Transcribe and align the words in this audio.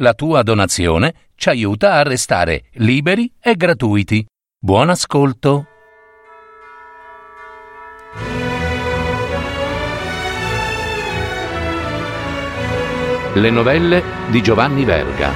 La 0.00 0.12
tua 0.12 0.42
donazione 0.42 1.14
ci 1.36 1.48
aiuta 1.48 1.94
a 1.94 2.02
restare 2.02 2.64
liberi 2.72 3.32
e 3.40 3.54
gratuiti. 3.54 4.26
Buon 4.58 4.90
ascolto. 4.90 5.66
Le 13.32 13.50
novelle 13.50 14.02
di 14.28 14.42
Giovanni 14.42 14.84
Verga. 14.84 15.32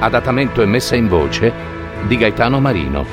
Adattamento 0.00 0.60
e 0.60 0.66
messa 0.66 0.96
in 0.96 1.06
voce 1.06 1.52
di 2.08 2.16
Gaetano 2.16 2.58
Marino. 2.58 3.06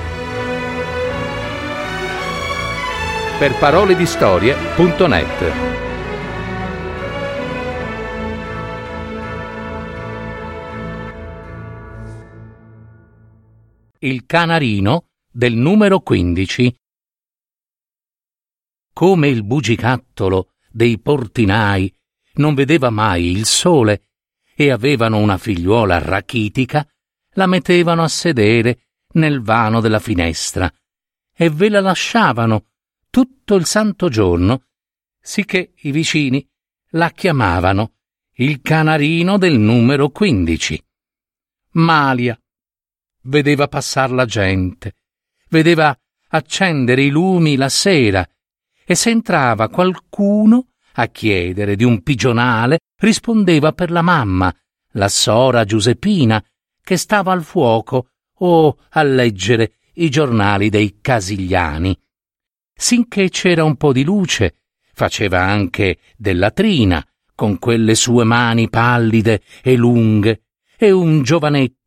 Per 3.37 3.53
parole 3.59 3.95
di 3.95 4.07
storie.net 4.07 5.82
il 14.03 14.25
canarino 14.25 15.11
del 15.31 15.55
numero 15.55 16.01
15. 16.01 16.75
Come 18.91 19.27
il 19.29 19.43
bugicattolo 19.43 20.53
dei 20.69 20.99
portinai 20.99 21.93
non 22.33 22.53
vedeva 22.53 22.89
mai 22.89 23.31
il 23.31 23.45
sole 23.45 24.09
e 24.55 24.71
avevano 24.71 25.19
una 25.19 25.37
figliuola 25.37 25.99
rachitica, 25.99 26.85
la 27.35 27.47
mettevano 27.47 28.03
a 28.03 28.07
sedere 28.09 28.89
nel 29.13 29.41
vano 29.41 29.79
della 29.79 29.99
finestra 29.99 30.71
e 31.33 31.49
ve 31.49 31.69
la 31.69 31.79
lasciavano 31.79 32.71
tutto 33.09 33.55
il 33.55 33.65
santo 33.65 34.09
giorno, 34.09 34.65
sicché 35.19 35.73
i 35.77 35.91
vicini 35.91 36.45
la 36.89 37.09
chiamavano 37.09 37.93
il 38.37 38.61
canarino 38.61 39.37
del 39.37 39.57
numero 39.57 40.09
15. 40.09 40.85
Malia 41.75 42.37
vedeva 43.23 43.67
passar 43.67 44.11
la 44.11 44.25
gente, 44.25 44.95
vedeva 45.49 45.97
accendere 46.29 47.03
i 47.03 47.09
lumi 47.09 47.55
la 47.55 47.69
sera 47.69 48.27
e 48.85 48.95
se 48.95 49.09
entrava 49.11 49.69
qualcuno 49.69 50.67
a 50.93 51.07
chiedere 51.07 51.75
di 51.75 51.83
un 51.83 52.01
pigionale 52.01 52.79
rispondeva 52.97 53.71
per 53.71 53.91
la 53.91 54.01
mamma, 54.01 54.53
la 54.91 55.07
sora 55.07 55.63
Giuseppina, 55.63 56.43
che 56.83 56.97
stava 56.97 57.31
al 57.31 57.43
fuoco 57.43 58.09
o 58.39 58.77
a 58.89 59.03
leggere 59.03 59.75
i 59.95 60.09
giornali 60.09 60.69
dei 60.69 60.99
casigliani. 61.01 61.97
Sinché 62.75 63.29
c'era 63.29 63.63
un 63.63 63.75
po' 63.75 63.93
di 63.93 64.03
luce, 64.03 64.57
faceva 64.93 65.41
anche 65.41 65.99
della 66.17 66.51
trina, 66.51 67.05
con 67.35 67.57
quelle 67.57 67.95
sue 67.95 68.23
mani 68.23 68.69
pallide 68.69 69.41
e 69.61 69.75
lunghe, 69.75 70.43
e 70.77 70.91
un 70.91 71.23
giovanetto 71.23 71.82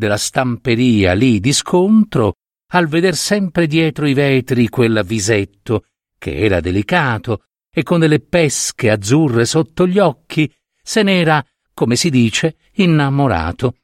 della 0.00 0.16
stamperia 0.16 1.12
lì 1.12 1.40
di 1.40 1.52
scontro, 1.52 2.36
al 2.72 2.88
veder 2.88 3.14
sempre 3.14 3.66
dietro 3.66 4.06
i 4.06 4.14
vetri 4.14 4.68
quel 4.68 5.02
visetto, 5.04 5.84
che 6.18 6.36
era 6.36 6.60
delicato, 6.60 7.44
e 7.70 7.82
con 7.82 8.00
delle 8.00 8.20
pesche 8.20 8.90
azzurre 8.90 9.44
sotto 9.44 9.86
gli 9.86 9.98
occhi, 9.98 10.50
se 10.82 11.02
n'era, 11.02 11.44
come 11.74 11.96
si 11.96 12.08
dice, 12.08 12.56
innamorato. 12.74 13.76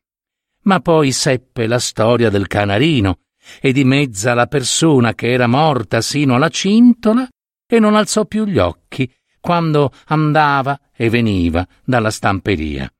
Ma 0.63 0.81
poi 0.81 1.13
seppe 1.13 1.67
la 1.67 1.79
storia 1.79 2.31
del 2.31 2.47
canarino, 2.47 3.21
e 3.61 3.73
di 3.73 3.85
mezza 3.85 4.33
la 4.33 4.47
persona 4.47 5.15
che 5.15 5.31
era 5.31 5.47
morta 5.47 6.01
sino 6.01 6.35
alla 6.35 6.49
cintola, 6.49 7.29
e 7.69 7.79
non 7.79 7.95
alzò 7.95 8.25
più 8.25 8.47
gli 8.47 8.59
occhi 8.59 9.13
quando 9.39 9.93
andava 10.07 10.81
e 10.97 11.11
veniva 11.11 11.67
dalla 11.85 12.11
stamperia. 12.11 12.91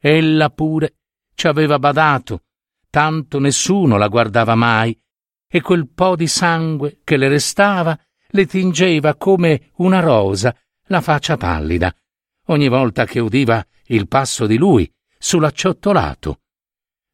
Ella 0.00 0.50
pure 0.50 0.97
ci 1.38 1.46
aveva 1.46 1.78
badato, 1.78 2.42
tanto 2.90 3.38
nessuno 3.38 3.96
la 3.96 4.08
guardava 4.08 4.56
mai, 4.56 4.98
e 5.48 5.60
quel 5.60 5.88
po' 5.88 6.16
di 6.16 6.26
sangue 6.26 6.98
che 7.04 7.16
le 7.16 7.28
restava 7.28 7.96
le 8.30 8.46
tingeva 8.46 9.14
come 9.14 9.70
una 9.76 10.00
rosa 10.00 10.52
la 10.86 11.00
faccia 11.00 11.36
pallida, 11.36 11.94
ogni 12.46 12.66
volta 12.66 13.04
che 13.04 13.20
udiva 13.20 13.64
il 13.86 14.08
passo 14.08 14.46
di 14.46 14.56
lui 14.56 14.92
sull'acciottolato. 15.16 16.40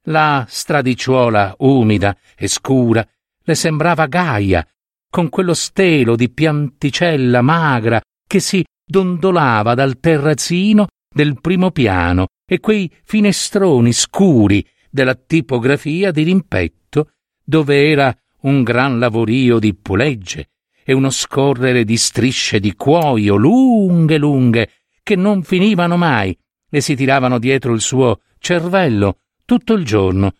La 0.05 0.47
stradicciuola 0.49 1.57
umida 1.59 2.17
e 2.34 2.49
scura 2.49 3.07
le 3.43 3.55
sembrava 3.55 4.07
gaia, 4.07 4.67
con 5.11 5.29
quello 5.29 5.53
stelo 5.53 6.17
di 6.17 6.31
pianticella 6.31 7.43
magra 7.43 8.01
che 8.27 8.41
si 8.41 8.65
dondolava 8.87 9.75
dal 9.75 10.01
terrazzino 10.01 10.87
del 11.15 11.39
primo 11.43 11.71
piano 11.71 12.29
e 12.47 12.60
quei 12.60 12.91
finestroni 13.05 13.93
scuri 13.93 14.66
della 14.91 15.15
tipografia 15.15 16.10
di 16.10 16.22
rimpetto, 16.22 17.12
dove 17.43 17.91
era 17.91 18.16
un 18.43 18.62
gran 18.62 18.99
lavorio 18.99 19.59
di 19.59 19.75
pulegge 19.75 20.50
e 20.84 20.93
uno 20.93 21.10
scorrere 21.10 21.84
di 21.84 21.97
strisce 21.97 22.60
di 22.60 22.75
cuoio 22.75 23.37
lunghe 23.37 24.19
lunghe 24.19 24.71
che 25.03 25.16
non 25.16 25.43
finivano 25.43 25.97
mai 25.97 26.37
e 26.71 26.81
si 26.81 26.94
tiravano 26.94 27.38
dietro 27.38 27.72
il 27.72 27.81
suo 27.81 28.21
cervello 28.38 29.21
tutto 29.44 29.72
il 29.75 29.84
giorno. 29.84 30.33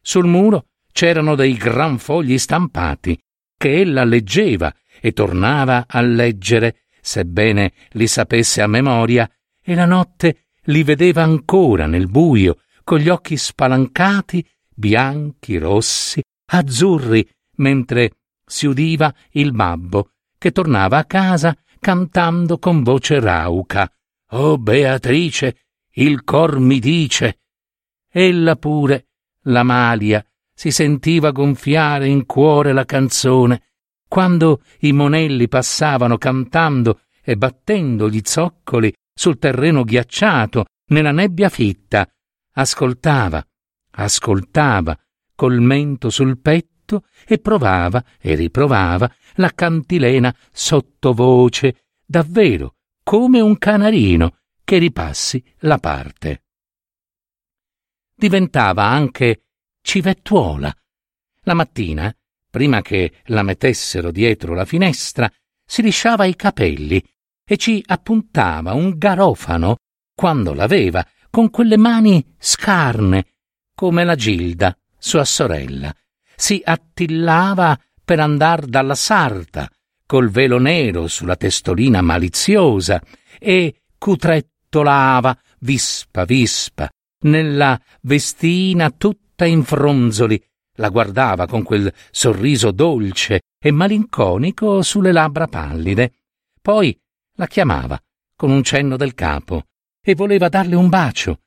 Sul 0.00 0.26
muro 0.26 0.68
c'erano 0.92 1.34
dei 1.34 1.54
gran 1.54 1.98
fogli 1.98 2.38
stampati 2.38 3.18
che 3.56 3.80
ella 3.80 4.04
leggeva 4.04 4.74
e 5.00 5.12
tornava 5.12 5.86
a 5.88 6.00
leggere, 6.00 6.82
sebbene 7.00 7.72
li 7.92 8.06
sapesse 8.06 8.62
a 8.62 8.66
memoria, 8.66 9.30
e 9.62 9.74
la 9.74 9.86
notte 9.86 10.43
li 10.64 10.82
vedeva 10.82 11.22
ancora 11.22 11.86
nel 11.86 12.08
buio, 12.08 12.58
con 12.84 12.98
gli 12.98 13.08
occhi 13.08 13.36
spalancati, 13.36 14.46
bianchi, 14.74 15.58
rossi, 15.58 16.22
azzurri, 16.46 17.28
mentre 17.56 18.12
si 18.46 18.66
udiva 18.66 19.14
il 19.32 19.52
babbo 19.52 20.10
che 20.38 20.52
tornava 20.52 20.98
a 20.98 21.04
casa 21.04 21.56
cantando 21.80 22.58
con 22.58 22.82
voce 22.82 23.20
rauca. 23.20 23.90
Oh 24.30 24.58
Beatrice, 24.58 25.66
il 25.92 26.24
cor 26.24 26.58
mi 26.58 26.78
dice. 26.78 27.40
Ella 28.10 28.56
pure, 28.56 29.08
la 29.44 29.62
Malia, 29.62 30.24
si 30.52 30.70
sentiva 30.70 31.30
gonfiare 31.30 32.06
in 32.08 32.26
cuore 32.26 32.72
la 32.72 32.84
canzone, 32.84 33.62
quando 34.06 34.62
i 34.80 34.92
monelli 34.92 35.48
passavano 35.48 36.18
cantando 36.18 37.00
e 37.22 37.36
battendo 37.36 38.08
gli 38.08 38.20
zoccoli 38.22 38.94
sul 39.14 39.38
terreno 39.38 39.84
ghiacciato, 39.84 40.66
nella 40.86 41.12
nebbia 41.12 41.48
fitta. 41.48 42.08
Ascoltava, 42.56 43.44
ascoltava, 43.92 44.98
col 45.34 45.60
mento 45.60 46.10
sul 46.10 46.38
petto 46.38 47.04
e 47.26 47.38
provava 47.38 48.04
e 48.20 48.34
riprovava 48.34 49.12
la 49.36 49.50
cantilena 49.50 50.34
sottovoce, 50.52 51.84
davvero 52.04 52.76
come 53.02 53.40
un 53.40 53.56
canarino 53.58 54.38
che 54.64 54.78
ripassi 54.78 55.42
la 55.60 55.78
parte. 55.78 56.44
Diventava 58.14 58.84
anche 58.84 59.44
civettuola. 59.82 60.74
La 61.42 61.54
mattina, 61.54 62.14
prima 62.48 62.80
che 62.80 63.20
la 63.24 63.42
mettessero 63.42 64.10
dietro 64.10 64.54
la 64.54 64.64
finestra, 64.64 65.30
si 65.66 65.82
lisciava 65.82 66.24
i 66.24 66.36
capelli 66.36 67.02
e 67.44 67.56
ci 67.56 67.82
appuntava 67.84 68.72
un 68.72 68.94
garofano 68.96 69.76
quando 70.14 70.54
l'aveva 70.54 71.06
con 71.30 71.50
quelle 71.50 71.76
mani 71.76 72.24
scarne 72.38 73.26
come 73.74 74.04
la 74.04 74.14
Gilda, 74.14 74.76
sua 74.96 75.24
sorella. 75.24 75.94
Si 76.36 76.62
attillava 76.64 77.78
per 78.04 78.20
andar 78.20 78.64
dalla 78.66 78.94
sarta 78.94 79.68
col 80.06 80.30
velo 80.30 80.58
nero 80.58 81.08
sulla 81.08 81.36
testolina 81.36 82.00
maliziosa 82.02 83.02
e 83.38 83.82
cutrettolava 83.98 85.36
vispa 85.60 86.24
vispa 86.24 86.88
nella 87.24 87.80
vestina 88.02 88.90
tutta 88.90 89.44
in 89.44 89.64
fronzoli 89.64 90.42
la 90.76 90.88
guardava 90.88 91.46
con 91.46 91.62
quel 91.62 91.92
sorriso 92.10 92.70
dolce 92.70 93.42
e 93.58 93.70
malinconico 93.70 94.82
sulle 94.82 95.12
labbra 95.12 95.46
pallide. 95.46 96.12
Poi 96.60 96.98
la 97.36 97.46
chiamava 97.46 98.00
con 98.36 98.50
un 98.50 98.62
cenno 98.62 98.96
del 98.96 99.14
capo 99.14 99.66
e 100.00 100.14
voleva 100.14 100.48
darle 100.48 100.74
un 100.74 100.88
bacio. 100.88 101.40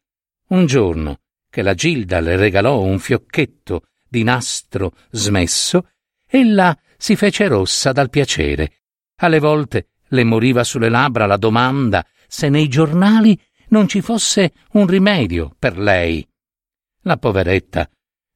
Un 0.50 0.66
giorno 0.66 1.20
che 1.50 1.62
la 1.62 1.74
Gilda 1.74 2.20
le 2.20 2.36
regalò 2.36 2.82
un 2.82 3.00
fiocchetto 3.00 3.88
di 4.08 4.24
nastro 4.24 4.94
smesso, 5.12 5.90
ella 6.26 6.78
si 6.98 7.16
fece 7.16 7.48
rossa 7.48 7.92
dal 7.92 8.10
piacere. 8.10 8.82
Alle 9.18 9.40
volte 9.40 9.90
le 10.10 10.24
moriva 10.24 10.64
sulle 10.64 10.90
labbra 10.90 11.26
la 11.26 11.38
domanda 11.38 12.06
se 12.28 12.50
nei 12.50 12.68
giornali 12.68 13.40
non 13.70 13.88
ci 13.88 14.02
fosse 14.02 14.54
un 14.74 14.88
rimedio 14.88 15.56
per 15.58 15.78
lei. 15.78 16.28
La 17.02 17.18
poveretta 17.18 17.90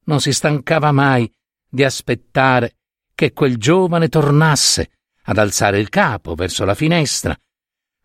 non 0.04 0.20
si 0.20 0.32
stancava 0.32 0.92
mai 0.92 1.30
di 1.68 1.84
aspettare 1.84 2.76
che 3.14 3.32
quel 3.32 3.56
giovane 3.56 4.08
tornasse 4.08 4.90
ad 5.24 5.38
alzare 5.38 5.78
il 5.78 5.88
capo 5.88 6.34
verso 6.34 6.64
la 6.64 6.74
finestra. 6.74 7.36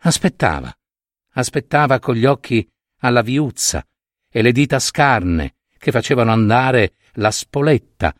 Aspettava, 0.02 0.76
aspettava 1.34 2.00
con 2.00 2.16
gli 2.16 2.26
occhi 2.26 2.68
alla 3.00 3.22
viuzza 3.22 3.86
e 4.30 4.42
le 4.42 4.52
dita 4.52 4.80
scarne 4.80 5.56
che 5.78 5.92
facevano 5.92 6.32
andare 6.32 6.96
la 7.14 7.32
spoletta, 7.32 8.14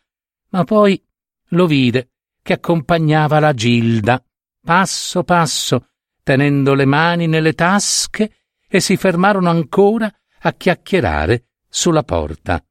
ma 0.50 0.64
poi 0.64 1.02
lo 1.48 1.66
vide 1.66 2.10
che 2.42 2.54
accompagnava 2.54 3.40
la 3.40 3.52
Gilda, 3.52 4.22
passo 4.64 5.22
passo, 5.22 5.88
tenendo 6.22 6.74
le 6.74 6.84
mani 6.84 7.26
nelle 7.26 7.52
tasche, 7.52 8.32
e 8.68 8.80
si 8.80 8.96
fermarono 8.96 9.48
ancora 9.48 10.12
a 10.40 10.52
chiacchierare 10.52 11.48
sulla 11.68 12.02
porta. 12.02 12.62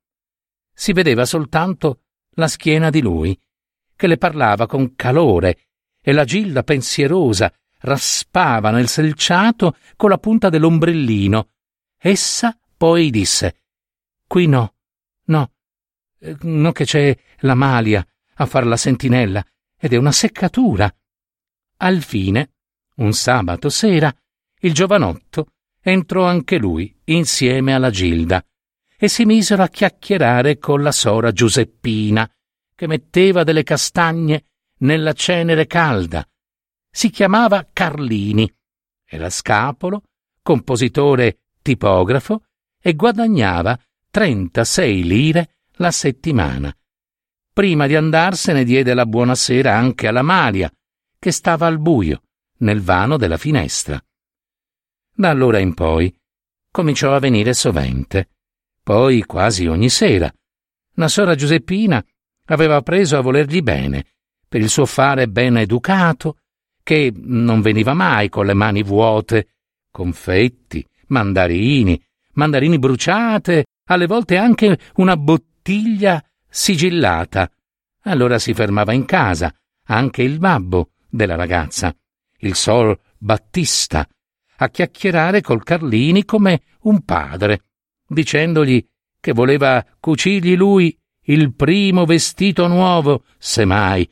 Si 0.74 0.94
vedeva 0.94 1.26
soltanto 1.26 2.04
la 2.32 2.48
schiena 2.48 2.90
di 2.90 3.02
lui, 3.02 3.40
che 3.96 4.08
le 4.08 4.18
parlava 4.18 4.68
con 4.68 4.96
calore, 4.96 5.67
e 6.08 6.14
la 6.14 6.24
Gilda 6.24 6.64
pensierosa 6.64 7.54
raspava 7.80 8.72
nel 8.72 8.88
selciato 8.88 9.76
con 9.98 10.10
la 10.10 10.18
punta 10.18 10.48
dell'ombrellino. 10.48 11.50
Essa 11.98 12.58
poi 12.78 13.10
disse: 13.10 13.64
Qui 14.26 14.48
no, 14.48 14.76
no, 15.26 15.52
eh, 16.20 16.38
no 16.44 16.72
che 16.72 16.86
c'è 16.86 17.14
la 17.40 17.56
malia 17.56 18.08
a 18.36 18.46
far 18.46 18.66
la 18.66 18.78
sentinella 18.78 19.46
ed 19.78 19.92
è 19.92 19.98
una 19.98 20.14
seccatura. 20.14 20.90
Al 21.80 22.02
fine, 22.02 22.54
un 22.96 23.12
sabato 23.12 23.68
sera, 23.68 24.10
il 24.62 24.74
giovanotto 24.74 25.56
entrò 25.82 26.24
anche 26.24 26.58
lui 26.58 26.98
insieme 27.04 27.74
alla 27.74 27.90
Gilda 27.90 28.42
e 28.98 29.10
si 29.10 29.26
misero 29.26 29.62
a 29.62 29.68
chiacchierare 29.68 30.58
con 30.58 30.82
la 30.82 30.94
sora 30.94 31.34
Giuseppina, 31.34 32.32
che 32.74 32.88
metteva 32.88 33.44
delle 33.44 33.64
castagne 33.64 34.46
nella 34.80 35.14
cenere 35.14 35.66
calda. 35.68 36.28
Si 36.90 37.10
chiamava 37.10 37.68
Carlini, 37.72 38.52
era 39.06 39.30
scapolo, 39.30 40.04
compositore 40.42 41.40
tipografo 41.62 42.44
e 42.82 42.96
guadagnava 42.96 43.80
36 44.10 45.04
lire 45.04 45.58
la 45.74 45.92
settimana. 45.92 46.76
Prima 47.54 47.88
di 47.88 47.96
andarsene 47.96 48.64
diede 48.64 48.94
la 48.94 49.06
buonasera 49.06 49.76
anche 49.76 50.08
alla 50.08 50.22
Malia, 50.22 50.72
che 51.20 51.32
stava 51.32 51.68
al 51.68 51.80
buio, 51.80 52.24
nel 52.60 52.82
vano 52.82 53.18
della 53.18 53.38
finestra. 53.38 54.02
Da 55.14 55.30
allora 55.30 55.60
in 55.60 55.74
poi 55.74 56.16
cominciò 56.72 57.14
a 57.14 57.20
venire 57.20 57.54
sovente, 57.54 58.30
poi 58.84 59.24
quasi 59.24 59.66
ogni 59.66 59.90
sera. 59.90 60.32
La 60.94 61.08
sora 61.08 61.36
Giuseppina 61.36 62.04
aveva 62.46 62.82
preso 62.82 63.18
a 63.18 63.22
volergli 63.22 63.62
bene, 63.62 64.06
per 64.58 64.66
il 64.66 64.72
suo 64.72 64.88
fare 64.88 65.28
ben 65.28 65.56
educato, 65.58 66.38
che 66.82 67.14
non 67.16 67.62
veniva 67.62 67.94
mai 67.94 68.28
con 68.28 68.48
le 68.48 68.56
mani 68.56 68.82
vuote, 68.82 69.50
confetti, 69.92 70.84
mandarini, 71.08 72.02
mandarini 72.34 72.80
bruciate, 72.80 73.66
alle 73.86 74.08
volte 74.08 74.36
anche 74.36 74.80
una 74.96 75.16
bottiglia 75.16 76.24
sigillata. 76.50 77.52
Allora 78.06 78.40
si 78.40 78.56
fermava 78.56 78.94
in 78.94 79.06
casa 79.06 79.54
anche 79.90 80.24
il 80.24 80.40
babbo 80.40 80.90
della 81.08 81.36
ragazza, 81.36 81.96
il 82.40 82.56
Sor 82.56 83.00
Battista, 83.16 84.08
a 84.58 84.70
chiacchierare 84.70 85.42
col 85.42 85.64
Carlini 85.64 86.26
come 86.26 86.62
un 86.82 87.04
padre, 87.04 87.66
dicendogli 88.08 88.84
che 89.20 89.34
voleva 89.34 89.86
cucirgli 90.00 90.56
lui 90.56 90.98
il 91.26 91.54
primo 91.54 92.06
vestito 92.06 92.68
nuovo, 92.68 93.24
se 93.38 93.64
mai. 93.64 94.10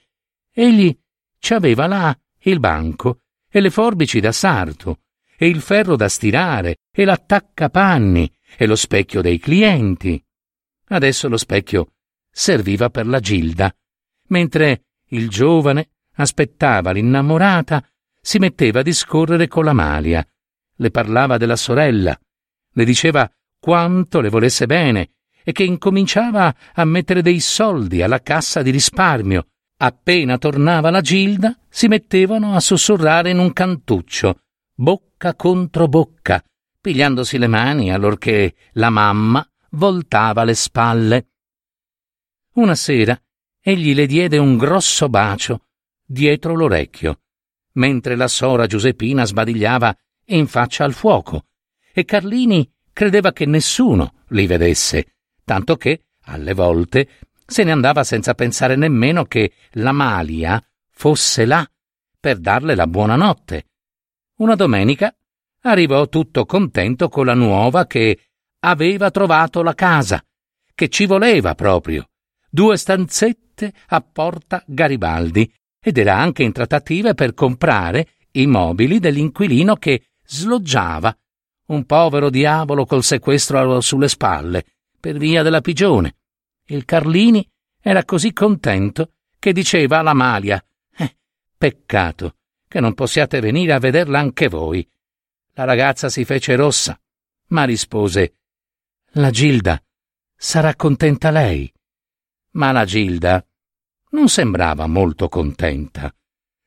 Egli 0.57 0.97
ci 1.37 1.53
aveva 1.53 1.85
là 1.85 2.17
il 2.43 2.61
banco 2.61 3.23
e 3.49 3.59
le 3.59 3.69
forbici 3.69 4.21
da 4.21 4.31
sarto, 4.31 5.01
e 5.37 5.49
il 5.49 5.59
ferro 5.59 5.97
da 5.97 6.07
stirare, 6.07 6.77
e 6.93 7.03
l'attaccapanni, 7.03 8.33
e 8.55 8.65
lo 8.65 8.77
specchio 8.77 9.21
dei 9.21 9.37
clienti. 9.37 10.23
Adesso 10.87 11.27
lo 11.27 11.35
specchio 11.35 11.95
serviva 12.31 12.89
per 12.89 13.05
la 13.05 13.19
Gilda, 13.19 13.75
mentre 14.27 14.85
il 15.09 15.27
giovane 15.27 15.89
aspettava 16.13 16.91
l'innamorata, 16.91 17.85
si 18.21 18.39
metteva 18.39 18.79
a 18.79 18.83
discorrere 18.83 19.49
con 19.49 19.65
la 19.65 19.73
Malia, 19.73 20.25
le 20.77 20.89
parlava 20.89 21.35
della 21.35 21.57
sorella, 21.57 22.17
le 22.71 22.85
diceva 22.85 23.29
quanto 23.59 24.21
le 24.21 24.29
volesse 24.29 24.65
bene 24.67 25.15
e 25.43 25.51
che 25.51 25.63
incominciava 25.63 26.55
a 26.73 26.85
mettere 26.85 27.21
dei 27.21 27.41
soldi 27.41 28.01
alla 28.01 28.21
cassa 28.21 28.61
di 28.61 28.71
risparmio. 28.71 29.47
Appena 29.77 30.37
tornava 30.37 30.89
la 30.89 31.01
Gilda, 31.01 31.57
si 31.67 31.87
mettevano 31.87 32.55
a 32.55 32.61
sussurrare 32.61 33.31
in 33.31 33.39
un 33.39 33.51
cantuccio, 33.51 34.39
bocca 34.73 35.35
contro 35.35 35.89
bocca, 35.89 36.41
pigliandosi 36.79 37.37
le 37.37 37.47
mani 37.47 37.91
allorché 37.91 38.55
la 38.73 38.89
mamma 38.89 39.45
voltava 39.71 40.45
le 40.45 40.53
spalle. 40.53 41.27
Una 42.53 42.75
sera 42.75 43.19
egli 43.59 43.93
le 43.93 44.05
diede 44.05 44.37
un 44.37 44.55
grosso 44.57 45.09
bacio 45.09 45.65
dietro 46.05 46.53
l'orecchio, 46.53 47.23
mentre 47.73 48.15
la 48.15 48.29
sora 48.29 48.67
Giuseppina 48.67 49.25
sbadigliava 49.25 49.93
in 50.27 50.47
faccia 50.47 50.85
al 50.85 50.93
fuoco, 50.93 51.47
e 51.91 52.05
Carlini 52.05 52.71
credeva 52.93 53.33
che 53.33 53.45
nessuno 53.45 54.21
li 54.29 54.47
vedesse, 54.47 55.15
tanto 55.43 55.75
che, 55.75 56.05
alle 56.27 56.53
volte, 56.53 57.09
se 57.45 57.63
ne 57.63 57.71
andava 57.71 58.03
senza 58.03 58.33
pensare 58.33 58.75
nemmeno 58.75 59.25
che 59.25 59.53
la 59.73 59.91
Malia 59.91 60.61
fosse 60.89 61.45
là 61.45 61.67
per 62.19 62.39
darle 62.39 62.75
la 62.75 62.87
buonanotte. 62.87 63.65
Una 64.37 64.55
domenica 64.55 65.15
arrivò 65.61 66.07
tutto 66.07 66.45
contento 66.45 67.07
con 67.07 67.25
la 67.25 67.33
nuova 67.33 67.85
che 67.85 68.19
aveva 68.59 69.11
trovato 69.11 69.61
la 69.61 69.73
casa, 69.73 70.23
che 70.73 70.89
ci 70.89 71.05
voleva 71.05 71.53
proprio, 71.55 72.09
due 72.49 72.77
stanzette 72.77 73.73
a 73.87 74.01
Porta 74.01 74.63
Garibaldi, 74.65 75.51
ed 75.79 75.97
era 75.97 76.17
anche 76.17 76.43
in 76.43 76.51
trattative 76.51 77.13
per 77.13 77.33
comprare 77.33 78.07
i 78.31 78.47
mobili 78.47 78.99
dell'inquilino 78.99 79.75
che 79.75 80.07
sloggiava, 80.25 81.15
un 81.67 81.85
povero 81.85 82.29
diavolo 82.29 82.85
col 82.85 83.03
sequestro 83.03 83.79
sulle 83.81 84.07
spalle, 84.07 84.65
per 84.99 85.17
via 85.17 85.43
della 85.43 85.61
pigione. 85.61 86.15
Il 86.67 86.83
Carlini 86.83 87.47
era 87.79 88.03
così 88.03 88.33
contento 88.33 89.13
che 89.37 89.53
diceva 89.53 89.99
alla 89.99 90.13
Malia: 90.13 90.63
eh, 90.97 91.17
Peccato 91.55 92.37
che 92.67 92.79
non 92.79 92.95
possiate 92.95 93.39
venire 93.39 93.73
a 93.73 93.79
vederla 93.79 94.17
anche 94.17 94.47
voi. 94.47 94.87
La 95.53 95.63
ragazza 95.63 96.09
si 96.09 96.25
fece 96.25 96.55
rossa, 96.55 96.99
ma 97.49 97.65
rispose: 97.65 98.37
La 99.11 99.29
Gilda 99.29 99.79
sarà 100.35 100.75
contenta 100.75 101.29
lei. 101.29 101.71
Ma 102.53 102.71
la 102.71 102.85
Gilda 102.85 103.45
non 104.09 104.27
sembrava 104.27 104.87
molto 104.87 105.29
contenta. 105.29 106.13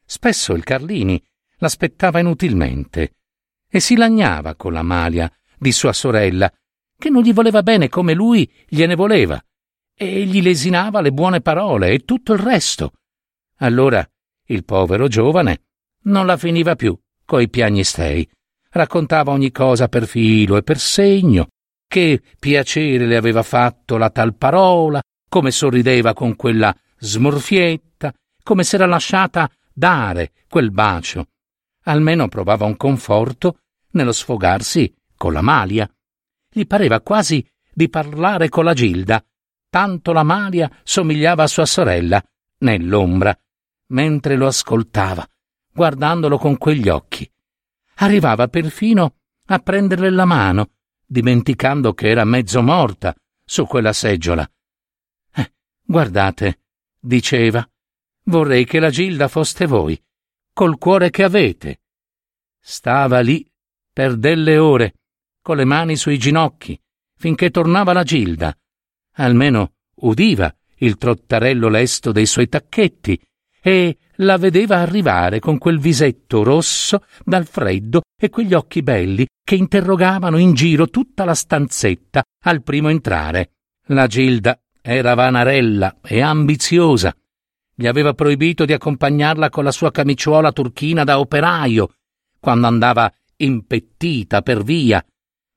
Spesso 0.05 0.55
il 0.55 0.63
Carlini 0.63 1.21
l'aspettava 1.57 2.21
inutilmente 2.21 3.17
e 3.69 3.81
si 3.81 3.97
lagnava 3.97 4.55
con 4.55 4.73
la 4.73 4.83
Malia 4.83 5.31
di 5.59 5.73
sua 5.73 5.93
sorella, 5.93 6.53
che 6.97 7.11
non 7.11 7.23
gli 7.23 7.33
voleva 7.33 7.65
bene 7.65 7.89
come 7.89 8.15
lui 8.15 8.51
gliene 8.69 8.95
voleva, 8.95 9.43
e 10.01 10.25
gli 10.27 10.41
lesinava 10.41 11.01
le 11.01 11.11
buone 11.11 11.41
parole 11.41 11.91
e 11.91 12.05
tutto 12.05 12.33
il 12.33 12.39
resto. 12.39 12.93
Allora 13.57 14.09
il 14.45 14.65
povero 14.65 15.09
giovane 15.09 15.63
non 16.03 16.25
la 16.25 16.37
finiva 16.37 16.77
più 16.77 16.97
coi 17.25 17.49
piagnistei. 17.49 18.27
Raccontava 18.71 19.33
ogni 19.33 19.51
cosa 19.51 19.89
per 19.89 20.07
filo 20.07 20.57
e 20.57 20.63
per 20.63 20.79
segno, 20.79 21.49
che 21.89 22.23
piacere 22.39 23.07
le 23.07 23.17
aveva 23.17 23.43
fatto 23.43 23.97
la 23.97 24.11
tal 24.11 24.37
parola, 24.37 25.03
come 25.29 25.51
sorrideva 25.51 26.15
con 26.15 26.37
quella 26.37 26.75
smorfietta, 26.99 28.13
come 28.45 28.63
s'era 28.63 28.87
lasciata 28.87 29.51
dare 29.73 30.33
quel 30.49 30.71
bacio. 30.71 31.27
Almeno 31.85 32.29
provava 32.29 32.67
un 32.67 32.77
conforto 32.77 33.59
nello 33.91 34.13
sfogarsi 34.13 34.95
con 35.17 35.33
la 35.33 35.43
Malia. 35.43 35.91
Gli 36.49 36.67
pareva 36.67 37.01
quasi 37.01 37.45
di 37.73 37.89
parlare 37.89 38.49
con 38.49 38.65
la 38.65 38.75
Gilda, 38.75 39.23
tanto 39.69 40.13
la 40.13 40.23
Malia 40.23 40.71
somigliava 40.83 41.45
a 41.45 41.49
sua 41.49 41.67
sorella, 41.67 42.23
nell'ombra, 42.59 43.37
mentre 43.89 44.37
lo 44.37 44.47
ascoltava, 44.47 45.27
guardandolo 45.73 46.39
con 46.39 46.57
quegli 46.59 46.89
occhi. 46.89 47.31
Arrivava 47.97 48.49
perfino 48.49 49.17
a 49.47 49.59
prenderle 49.59 50.11
la 50.11 50.25
mano, 50.25 50.71
dimenticando 51.07 51.95
che 51.95 52.09
era 52.09 52.25
mezzo 52.25 52.63
morta 52.63 53.15
su 53.45 53.67
quella 53.67 53.93
seggiola. 53.93 54.49
Eh, 55.35 55.53
guardate, 55.83 56.61
diceva, 57.01 57.67
vorrei 58.25 58.65
che 58.65 58.79
la 58.79 58.91
Gilda 58.91 59.29
foste 59.29 59.67
voi, 59.67 60.01
col 60.53 60.79
cuore 60.79 61.11
che 61.11 61.23
avete. 61.23 61.81
Stava 62.61 63.21
lì 63.21 63.49
per 63.93 64.17
delle 64.17 64.59
ore, 64.59 64.95
con 65.41 65.57
le 65.57 65.65
mani 65.65 65.97
sui 65.97 66.19
ginocchi, 66.19 66.79
finché 67.17 67.51
tornava 67.51 67.93
la 67.93 68.03
Gilda. 68.03 68.57
Almeno 69.19 69.73
udiva 70.03 70.53
il 70.77 70.97
trottarello 70.97 71.69
lesto 71.69 72.13
dei 72.13 72.27
suoi 72.27 72.49
tacchetti 72.49 73.21
e 73.61 73.99
la 74.21 74.37
vedeva 74.37 74.77
arrivare 74.79 75.41
con 75.41 75.59
quel 75.59 75.79
visetto 75.79 76.43
rosso 76.43 77.05
dal 77.25 77.47
freddo 77.47 78.03
e 78.17 78.31
quegli 78.31 78.55
occhi 78.55 78.83
belli 78.83 79.27
che 79.43 79.57
interrogavano 79.57 80.39
in 80.39 80.55
giro 80.55 80.89
tutta 80.89 81.25
la 81.25 81.35
stanzetta 81.35 82.23
al 82.45 82.63
primo 82.63 82.89
entrare. 82.89 83.53
La 83.87 84.07
Gilda 84.07 84.59
era 84.81 85.15
vanarella 85.15 85.99
e 86.03 86.21
ambiziosa. 86.21 87.15
Gli 87.75 87.87
aveva 87.87 88.13
proibito 88.15 88.65
di 88.65 88.73
accompagnarla 88.73 89.51
con 89.51 89.65
la 89.65 89.73
sua 89.73 89.91
camiciuola 89.91 90.53
turchina 90.53 91.05
da 91.05 91.19
operaio, 91.19 91.95
quando 92.39 92.67
andava 92.67 93.13
impettita 93.37 94.43
per 94.43 94.63
via. 94.63 95.05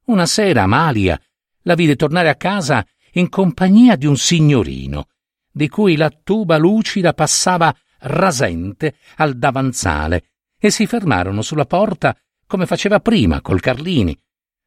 Una 0.06 0.26
sera 0.26 0.64
Amalia 0.64 1.20
la 1.64 1.76
vide 1.76 1.96
tornare 1.96 2.30
a 2.30 2.36
casa 2.36 2.86
in 3.14 3.30
compagnia 3.30 3.96
di 3.96 4.06
un 4.06 4.18
signorino, 4.18 5.08
di 5.52 5.68
cui 5.68 5.96
la 5.96 6.10
tuba 6.10 6.58
lucida 6.58 7.14
passava 7.14 7.76
rasente 8.00 8.96
al 9.18 9.38
davanzale, 9.38 10.30
e 10.58 10.70
si 10.70 10.86
fermarono 10.86 11.42
sulla 11.42 11.66
porta 11.66 12.16
come 12.46 12.66
faceva 12.66 13.00
prima 13.00 13.42
col 13.42 13.60
Carlini, 13.60 14.18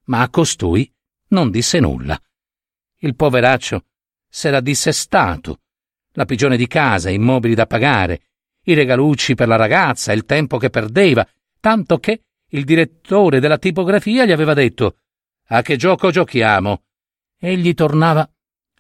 ma 0.07 0.23
a 0.23 0.29
costui 0.29 0.93
non 1.29 1.51
disse 1.51 1.79
nulla. 1.81 2.21
Il 2.99 3.15
poveraccio 3.15 3.85
s'era 4.29 4.61
dissestato, 4.61 5.61
la 6.13 6.25
pigione 6.25 6.57
di 6.57 6.67
casa, 6.67 7.11
i 7.11 7.19
mobili 7.19 7.55
da 7.55 7.67
pagare, 7.67 8.23
i 8.65 8.75
regalucci 8.75 9.35
per 9.35 9.49
la 9.49 9.57
ragazza, 9.57 10.13
il 10.13 10.25
tempo 10.25 10.59
che 10.59 10.71
perdeva, 10.71 11.27
tanto 11.61 11.99
che 11.99 12.23
il 12.49 12.65
direttore 12.65 13.41
della 13.41 13.59
tipografia 13.59 14.25
gli 14.25 14.33
aveva 14.33 14.55
detto 14.55 14.99
A 15.49 15.63
che 15.63 15.77
gioco 15.77 16.11
giochiamo? 16.11 16.83
Egli 17.39 17.75
tornava 17.75 18.29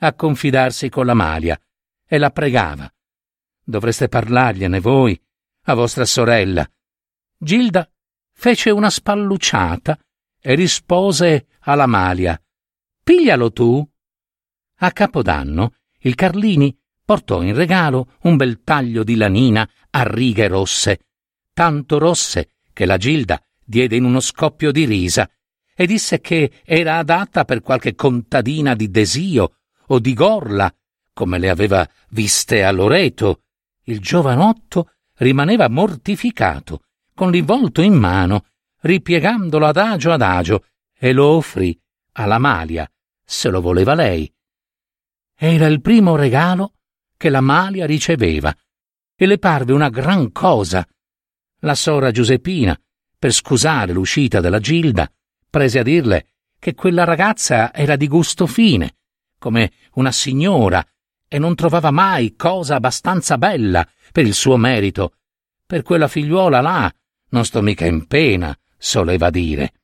a 0.06 0.14
confidarsi 0.14 0.88
con 0.88 1.06
la 1.06 1.14
Malia 1.14 1.58
e 2.06 2.18
la 2.18 2.30
pregava. 2.30 2.92
Dovreste 3.62 4.08
parlargliene 4.08 4.80
voi, 4.80 5.20
a 5.64 5.74
vostra 5.74 6.04
sorella. 6.04 6.68
Gilda 7.36 7.88
fece 8.32 8.70
una 8.70 8.90
spallucciata 8.90 9.98
e 10.40 10.54
rispose 10.54 11.46
alla 11.60 11.86
Malia 11.86 12.38
Piglialo 13.04 13.52
tu. 13.52 13.86
A 14.78 14.90
Capodanno 14.90 15.74
il 16.00 16.14
Carlini 16.14 16.74
portò 17.04 17.42
in 17.42 17.54
regalo 17.54 18.14
un 18.22 18.36
bel 18.36 18.62
taglio 18.62 19.04
di 19.04 19.16
lanina 19.16 19.68
a 19.90 20.02
righe 20.04 20.48
rosse, 20.48 21.00
tanto 21.52 21.98
rosse 21.98 22.56
che 22.72 22.86
la 22.86 22.96
Gilda 22.96 23.38
diede 23.62 23.96
in 23.96 24.04
uno 24.04 24.20
scoppio 24.20 24.72
di 24.72 24.86
risa 24.86 25.30
e 25.74 25.86
disse 25.86 26.20
che 26.20 26.62
era 26.64 26.96
adatta 26.96 27.44
per 27.44 27.60
qualche 27.60 27.94
contadina 27.94 28.74
di 28.74 28.90
Desio 28.90 29.56
o 29.88 29.98
di 29.98 30.14
Gorla, 30.14 30.72
come 31.12 31.38
le 31.38 31.48
aveva 31.48 31.88
viste 32.10 32.64
a 32.64 32.70
Loreto. 32.70 33.42
Il 33.84 34.00
giovanotto 34.00 34.90
rimaneva 35.18 35.68
mortificato, 35.68 36.82
con 37.14 37.30
l'involto 37.30 37.80
in 37.82 37.94
mano, 37.94 38.46
ripiegandolo 38.80 39.66
adagio 39.66 40.12
adagio, 40.12 40.64
e 40.96 41.12
lo 41.12 41.26
offrì 41.26 41.78
alla 42.12 42.38
Malia, 42.38 42.90
se 43.24 43.48
lo 43.50 43.60
voleva 43.60 43.94
lei. 43.94 44.32
Era 45.36 45.66
il 45.66 45.80
primo 45.80 46.16
regalo 46.16 46.74
che 47.16 47.28
la 47.28 47.40
Malia 47.40 47.86
riceveva, 47.86 48.54
e 49.16 49.26
le 49.26 49.38
parve 49.38 49.72
una 49.72 49.88
gran 49.88 50.32
cosa. 50.32 50.86
La 51.60 51.74
sora 51.74 52.10
Giuseppina, 52.10 52.78
per 53.18 53.32
scusare 53.32 53.92
l'uscita 53.92 54.40
della 54.40 54.58
Gilda, 54.58 55.10
prese 55.48 55.78
a 55.78 55.82
dirle 55.82 56.28
che 56.58 56.74
quella 56.74 57.04
ragazza 57.04 57.72
era 57.72 57.96
di 57.96 58.08
gusto 58.08 58.46
fine, 58.46 58.96
come 59.44 59.72
una 59.96 60.10
signora, 60.10 60.82
e 61.28 61.38
non 61.38 61.54
trovava 61.54 61.90
mai 61.90 62.34
cosa 62.34 62.76
abbastanza 62.76 63.36
bella 63.36 63.86
per 64.10 64.24
il 64.24 64.32
suo 64.32 64.56
merito. 64.56 65.16
Per 65.66 65.82
quella 65.82 66.08
figliuola 66.08 66.62
là 66.62 66.90
non 67.28 67.44
sto 67.44 67.60
mica 67.60 67.84
in 67.84 68.06
pena, 68.06 68.58
soleva 68.78 69.28
dire. 69.28 69.74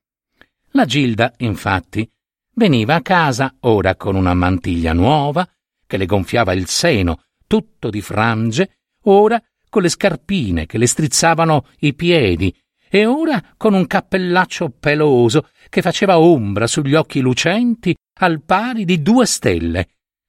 La 0.70 0.86
Gilda, 0.86 1.34
infatti, 1.38 2.10
veniva 2.54 2.94
a 2.94 3.02
casa 3.02 3.54
ora 3.60 3.96
con 3.96 4.16
una 4.16 4.32
mantiglia 4.32 4.94
nuova, 4.94 5.46
che 5.86 5.98
le 5.98 6.06
gonfiava 6.06 6.54
il 6.54 6.66
seno, 6.66 7.24
tutto 7.46 7.90
di 7.90 8.00
frange, 8.00 8.78
ora 9.04 9.42
con 9.68 9.82
le 9.82 9.90
scarpine 9.90 10.64
che 10.64 10.78
le 10.78 10.86
strizzavano 10.86 11.66
i 11.80 11.92
piedi, 11.92 12.56
e 12.88 13.04
ora 13.04 13.42
con 13.58 13.74
un 13.74 13.86
cappellaccio 13.86 14.70
peloso 14.70 15.50
che 15.68 15.82
faceva 15.82 16.18
ombra 16.18 16.66
sugli 16.66 16.94
occhi 16.94 17.20
lucenti 17.20 17.94
al 18.22 18.42
pari 18.42 18.84
di 18.84 19.02
due 19.02 19.26
stelle. 19.26 19.88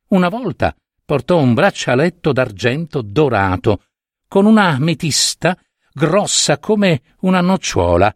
Una 0.10 0.30
volta 0.30 0.76
portò 1.04 1.40
un 1.40 1.54
braccialetto 1.54 2.32
d'argento 2.32 3.02
dorato, 3.02 3.86
con 4.28 4.46
una 4.46 4.68
ametista 4.68 5.58
grossa 5.94 6.58
come 6.58 7.02
una 7.22 7.42
nocciola, 7.42 8.16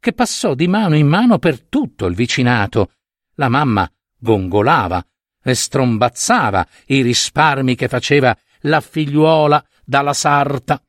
che 0.00 0.12
passò 0.12 0.54
di 0.54 0.66
mano 0.66 0.96
in 0.96 1.06
mano 1.06 1.38
per 1.38 1.62
tutto 1.62 2.06
il 2.06 2.14
vicinato. 2.14 2.92
La 3.34 3.48
mamma 3.48 3.88
gongolava 4.18 5.04
e 5.42 5.54
strombazzava 5.54 6.66
i 6.86 7.02
risparmi 7.02 7.76
che 7.76 7.86
faceva 7.86 8.36
la 8.62 8.80
figliuola 8.80 9.64
dalla 9.84 10.12
sarta. 10.12 10.82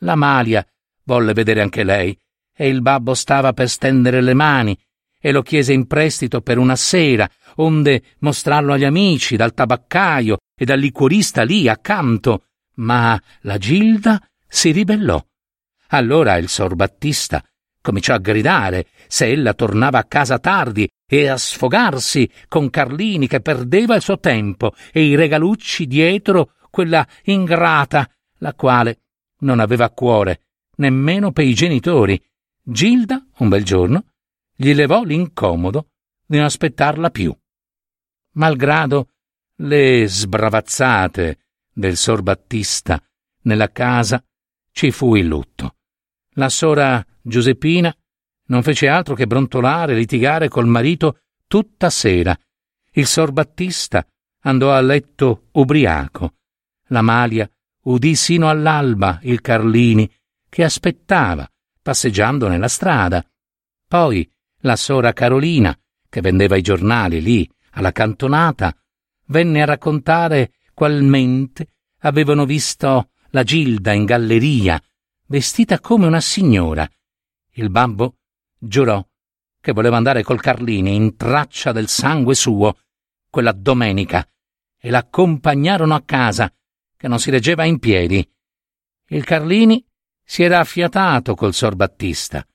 La 0.00 0.14
Malia 0.14 0.66
volle 1.04 1.32
vedere 1.32 1.62
anche 1.62 1.84
lei, 1.84 2.18
e 2.54 2.68
il 2.68 2.82
babbo 2.82 3.14
stava 3.14 3.54
per 3.54 3.70
stendere 3.70 4.20
le 4.20 4.34
mani, 4.34 4.78
e 5.20 5.32
lo 5.32 5.42
chiese 5.42 5.72
in 5.72 5.86
prestito 5.86 6.40
per 6.40 6.58
una 6.58 6.76
sera, 6.76 7.28
onde 7.56 8.02
mostrarlo 8.20 8.72
agli 8.72 8.84
amici, 8.84 9.36
dal 9.36 9.54
tabaccaio 9.54 10.38
e 10.54 10.64
dal 10.64 10.78
liquorista 10.78 11.42
lì 11.42 11.68
accanto. 11.68 12.44
Ma 12.76 13.20
la 13.42 13.58
Gilda 13.58 14.20
si 14.46 14.70
ribellò. 14.70 15.22
Allora 15.88 16.36
il 16.36 16.48
sor 16.48 16.74
Battista 16.74 17.42
cominciò 17.80 18.14
a 18.14 18.18
gridare 18.18 18.86
se 19.06 19.26
ella 19.26 19.54
tornava 19.54 19.98
a 19.98 20.04
casa 20.04 20.38
tardi 20.38 20.88
e 21.06 21.28
a 21.28 21.36
sfogarsi 21.36 22.30
con 22.46 22.70
Carlini 22.70 23.26
che 23.26 23.40
perdeva 23.40 23.96
il 23.96 24.02
suo 24.02 24.18
tempo 24.18 24.74
e 24.92 25.02
i 25.04 25.14
regalucci 25.14 25.86
dietro 25.86 26.52
quella 26.70 27.06
ingrata, 27.24 28.08
la 28.38 28.54
quale 28.54 29.00
non 29.40 29.58
aveva 29.58 29.90
cuore 29.90 30.42
nemmeno 30.78 31.32
per 31.32 31.46
i 31.46 31.54
genitori. 31.54 32.20
Gilda, 32.62 33.24
un 33.38 33.48
bel 33.48 33.64
giorno, 33.64 34.04
gli 34.60 34.74
levò 34.74 35.04
l'incomodo 35.04 35.90
di 36.26 36.36
non 36.36 36.46
aspettarla 36.46 37.10
più. 37.10 37.32
Malgrado 38.32 39.10
le 39.58 40.04
sbravazzate 40.08 41.38
del 41.72 41.96
sor 41.96 42.22
Battista 42.22 43.00
nella 43.42 43.70
casa, 43.70 44.22
ci 44.72 44.90
fu 44.90 45.14
il 45.14 45.26
lutto. 45.26 45.76
La 46.30 46.48
sora 46.48 47.04
Giuseppina 47.22 47.96
non 48.46 48.64
fece 48.64 48.88
altro 48.88 49.14
che 49.14 49.28
brontolare 49.28 49.92
e 49.92 49.96
litigare 49.96 50.48
col 50.48 50.66
marito 50.66 51.20
tutta 51.46 51.88
sera. 51.88 52.36
Il 52.90 53.06
sor 53.06 53.30
Battista 53.30 54.04
andò 54.40 54.72
a 54.72 54.80
letto 54.80 55.50
ubriaco. 55.52 56.34
La 56.88 57.02
Malia 57.02 57.48
udì 57.84 58.16
sino 58.16 58.48
all'alba 58.48 59.20
il 59.22 59.40
Carlini 59.40 60.12
che 60.48 60.64
aspettava, 60.64 61.48
passeggiando 61.80 62.48
nella 62.48 62.68
strada. 62.68 63.24
Poi 63.86 64.28
la 64.62 64.76
sora 64.76 65.12
Carolina, 65.12 65.76
che 66.08 66.20
vendeva 66.20 66.56
i 66.56 66.62
giornali 66.62 67.20
lì, 67.20 67.48
alla 67.72 67.92
cantonata, 67.92 68.74
venne 69.26 69.62
a 69.62 69.66
raccontare 69.66 70.52
qualmente 70.74 71.72
avevano 72.00 72.44
visto 72.44 73.10
la 73.30 73.42
Gilda 73.42 73.92
in 73.92 74.04
galleria, 74.04 74.80
vestita 75.26 75.80
come 75.80 76.06
una 76.06 76.20
signora. 76.20 76.88
Il 77.52 77.70
babbo 77.70 78.16
giurò 78.58 79.04
che 79.60 79.72
voleva 79.72 79.96
andare 79.96 80.22
col 80.22 80.40
Carlini 80.40 80.94
in 80.94 81.16
traccia 81.16 81.72
del 81.72 81.88
sangue 81.88 82.34
suo 82.34 82.78
quella 83.28 83.52
domenica 83.52 84.26
e 84.80 84.90
l'accompagnarono 84.90 85.94
a 85.94 86.02
casa, 86.02 86.52
che 86.96 87.08
non 87.08 87.18
si 87.18 87.30
reggeva 87.30 87.64
in 87.64 87.78
piedi. 87.78 88.26
Il 89.08 89.24
Carlini 89.24 89.84
si 90.22 90.42
era 90.42 90.60
affiatato 90.60 91.34
col 91.34 91.54
sor 91.54 91.74
Battista. 91.74 92.46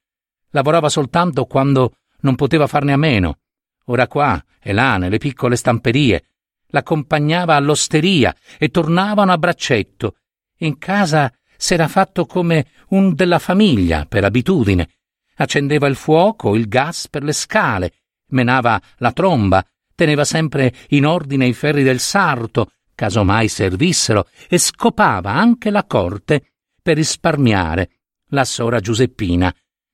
Lavorava 0.54 0.90
soltanto 0.90 1.46
quando 1.46 1.98
non 2.22 2.36
poteva 2.36 2.68
farne 2.68 2.94
a 2.94 2.98
meno. 2.98 3.40
Ora 3.86 4.08
qua 4.08 4.44
e 4.62 4.72
là, 4.72 4.98
nelle 4.98 5.18
piccole 5.18 5.56
stamperie. 5.56 6.26
L'accompagnava 6.68 7.56
all'osteria 7.56 8.36
e 8.58 8.70
tornavano 8.70 9.32
a 9.32 9.38
braccetto. 9.38 10.16
In 10.60 10.78
casa 10.78 11.32
s'era 11.58 11.88
fatto 11.88 12.26
come 12.26 12.68
un 12.90 13.14
della 13.14 13.40
famiglia, 13.40 14.06
per 14.06 14.24
abitudine. 14.24 14.90
Accendeva 15.36 15.88
il 15.88 15.96
fuoco, 15.96 16.56
il 16.56 16.68
gas 16.68 17.08
per 17.10 17.24
le 17.24 17.34
scale, 17.34 17.94
menava 18.30 18.80
la 18.98 19.12
tromba, 19.12 19.66
teneva 19.96 20.24
sempre 20.24 20.74
in 20.90 21.06
ordine 21.06 21.48
i 21.48 21.54
ferri 21.54 21.84
del 21.84 22.00
sarto, 22.00 22.72
caso 22.94 23.24
mai 23.24 23.48
servissero, 23.48 24.28
e 24.48 24.58
scopava 24.60 25.32
anche 25.32 25.72
la 25.72 25.84
corte 25.86 26.54
per 26.82 26.96
risparmiare 26.98 27.90
la 28.30 28.46
sora 28.46 28.80
Giuseppina, 28.80 29.54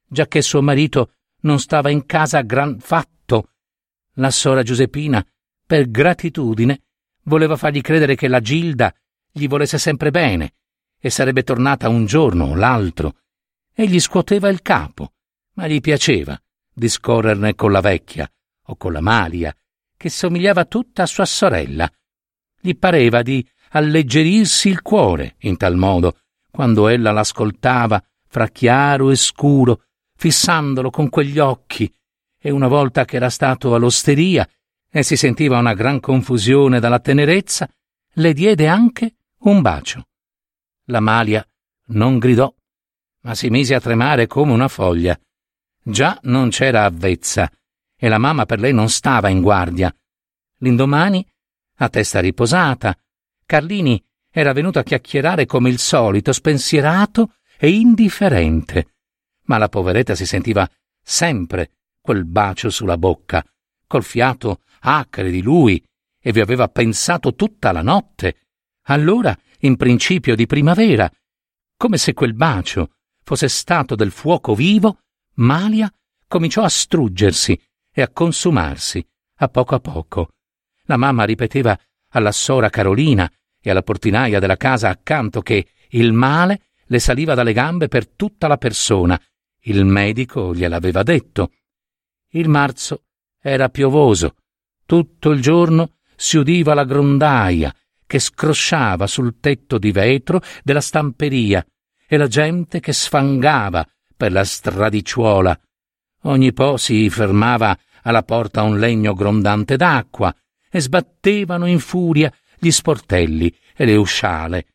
giacché 0.10 0.42
suo 0.42 0.62
marito 0.62 1.14
non 1.42 1.60
stava 1.60 1.90
in 1.90 2.06
casa 2.06 2.42
gran 2.42 2.80
fatto. 2.80 3.52
La 4.16 4.32
sora 4.32 4.64
Giuseppina, 4.64 5.26
per 5.66 5.90
gratitudine, 5.90 6.82
voleva 7.24 7.56
fargli 7.56 7.82
credere 7.82 8.16
che 8.16 8.28
la 8.28 8.42
Gilda 8.42 8.94
gli 9.32 9.48
volesse 9.48 9.78
sempre 9.78 10.12
bene 10.12 10.56
e 11.00 11.10
sarebbe 11.10 11.44
tornata 11.44 11.88
un 11.88 12.06
giorno 12.06 12.46
o 12.46 12.56
l'altro. 12.56 13.16
Egli 13.74 14.00
scuoteva 14.00 14.50
il 14.50 14.62
capo, 14.62 15.14
ma 15.54 15.68
gli 15.68 15.80
piaceva 15.80 16.40
discorrerne 16.74 17.56
con 17.56 17.72
la 17.72 17.82
vecchia 17.82 18.30
o 18.66 18.76
con 18.76 18.92
la 18.94 19.02
Malia, 19.02 19.56
che 19.96 20.10
somigliava 20.10 20.66
tutta 20.66 21.04
a 21.04 21.08
sua 21.08 21.26
sorella. 21.26 21.90
Gli 22.60 22.76
pareva 22.76 23.22
di 23.22 23.48
alleggerirsi 23.72 24.70
il 24.70 24.82
cuore 24.82 25.36
in 25.40 25.58
tal 25.58 25.76
modo, 25.76 26.20
quando 26.50 26.88
ella 26.88 27.12
l'ascoltava 27.12 28.04
fra 28.28 28.48
chiaro 28.48 29.12
e 29.12 29.16
scuro, 29.16 29.84
fissandolo 30.20 30.90
con 30.90 31.08
quegli 31.08 31.40
occhi, 31.40 31.90
e 32.38 32.52
una 32.52 32.68
volta 32.68 33.06
che 33.06 33.16
era 33.16 33.30
stato 33.30 33.74
all'osteria 33.74 34.46
e 34.92 35.02
si 35.02 35.16
sentiva 35.16 35.58
una 35.58 35.74
gran 35.74 36.02
confusione 36.02 36.82
dalla 36.82 37.00
tenerezza, 37.00 37.70
le 38.16 38.34
diede 38.34 38.68
anche 38.68 39.16
un 39.44 39.62
bacio. 39.62 40.08
La 40.88 41.00
Malia 41.00 41.48
non 41.92 42.18
gridò, 42.18 42.54
ma 43.22 43.34
si 43.34 43.50
mise 43.50 43.76
a 43.76 43.80
tremare 43.80 44.28
come 44.28 44.52
una 44.52 44.68
foglia. 44.68 45.18
Già 45.82 46.20
non 46.24 46.50
c'era 46.50 46.84
avvezza, 46.84 47.50
e 47.96 48.10
la 48.10 48.18
mamma 48.18 48.46
per 48.46 48.60
lei 48.60 48.74
non 48.74 48.90
stava 48.90 49.30
in 49.30 49.40
guardia. 49.40 49.96
L'indomani, 50.58 51.26
a 51.78 51.88
testa 51.88 52.20
riposata, 52.20 52.94
Carlini 53.46 54.04
era 54.30 54.52
venuto 54.52 54.80
a 54.80 54.84
chiacchierare 54.84 55.46
come 55.46 55.70
il 55.70 55.80
solito, 55.80 56.34
spensierato 56.34 57.36
e 57.58 57.70
indifferente. 57.70 58.96
Ma 59.50 59.58
la 59.58 59.68
poveretta 59.70 60.16
si 60.16 60.26
sentiva 60.26 60.70
sempre 61.02 61.72
quel 62.00 62.26
bacio 62.26 62.70
sulla 62.70 62.98
bocca, 62.98 63.44
col 63.88 64.04
fiato 64.04 64.62
acre 64.82 65.32
di 65.32 65.42
lui, 65.42 65.84
e 66.22 66.32
vi 66.32 66.40
aveva 66.40 66.68
pensato 66.68 67.34
tutta 67.34 67.72
la 67.72 67.82
notte. 67.82 68.48
Allora, 68.84 69.36
in 69.60 69.76
principio 69.76 70.36
di 70.36 70.46
primavera, 70.46 71.12
come 71.76 71.98
se 71.98 72.14
quel 72.14 72.34
bacio 72.34 72.92
fosse 73.24 73.48
stato 73.48 73.96
del 73.96 74.12
fuoco 74.12 74.54
vivo, 74.54 75.00
Malia 75.36 75.92
cominciò 76.28 76.64
a 76.64 76.70
struggersi 76.70 77.60
e 77.92 78.02
a 78.02 78.10
consumarsi 78.10 79.06
a 79.38 79.48
poco 79.48 79.76
a 79.76 79.80
poco. 79.80 80.30
La 80.84 80.98
mamma 80.98 81.24
ripeteva 81.24 81.78
alla 82.10 82.32
sora 82.32 82.70
Carolina 82.70 83.32
e 83.62 83.70
alla 83.70 83.84
portinaia 83.84 84.40
della 84.40 84.58
casa 84.58 84.90
accanto 84.90 85.42
che 85.42 85.70
il 85.90 86.14
male 86.14 86.72
le 86.86 87.00
saliva 87.00 87.34
dalle 87.34 87.54
gambe 87.54 87.88
per 87.88 88.08
tutta 88.08 88.48
la 88.48 88.58
persona. 88.58 89.20
Il 89.64 89.86
medico 89.86 90.54
gliel'aveva 90.54 91.04
detto. 91.04 91.52
Il 92.30 92.48
marzo 92.48 93.04
era 93.40 93.70
piovoso. 93.70 94.36
Tutto 94.86 95.32
il 95.32 95.42
giorno 95.42 95.98
si 96.16 96.38
udiva 96.38 96.74
la 96.74 96.86
grondaia 96.86 97.74
che 98.06 98.20
scrosciava 98.20 99.06
sul 99.06 99.40
tetto 99.40 99.78
di 99.78 99.92
vetro 99.92 100.42
della 100.64 100.82
stamperia 100.82 101.66
e 102.08 102.18
la 102.18 102.28
gente 102.28 102.80
che 102.80 102.92
sfangava 102.92 103.88
per 104.18 104.32
la 104.32 104.44
stradicciuola. 104.44 105.60
Ogni 106.24 106.52
po' 106.52 106.78
si 106.78 107.10
fermava 107.10 107.78
alla 108.02 108.24
porta 108.24 108.64
un 108.64 108.80
legno 108.80 109.14
grondante 109.14 109.78
d'acqua 109.78 110.36
e 110.70 110.82
sbattevano 110.82 111.68
in 111.68 111.80
furia 111.80 112.34
gli 112.58 112.72
sportelli 112.72 113.56
e 113.76 113.86
le 113.86 113.96
usciale. 113.96 114.66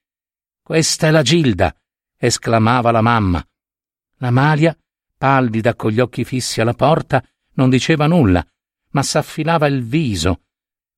Questa 0.63 1.09
è 1.09 1.11
la 1.11 1.23
Gilda, 1.23 1.75
esclamava 2.17 2.91
la 2.91 3.03
mamma. 3.03 3.45
La 4.19 4.31
Malia, 4.31 4.77
pallida 5.17 5.75
con 5.75 5.91
gli 5.91 6.01
occhi 6.01 6.25
fissi 6.25 6.61
alla 6.61 6.75
porta, 6.75 7.25
non 7.55 7.71
diceva 7.71 8.07
nulla, 8.07 8.45
ma 8.91 9.03
s'affilava 9.03 9.67
il 9.67 9.85
viso. 9.85 10.43